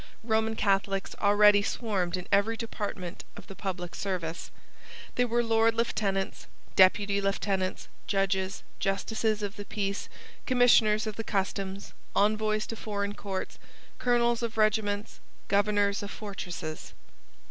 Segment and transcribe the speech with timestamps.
[0.23, 4.49] Roman Catholics already swarmed in every department of the public service.
[5.13, 10.09] They were Lords Lieutenants, Deputy Lieutenants, judges, justices of the Peace,
[10.47, 13.59] Commissioners of the Customs, Envoys to foreign courts,
[13.99, 16.93] Colonels of regiments, Governors of fortresses.